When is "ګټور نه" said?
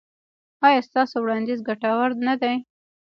1.67-2.33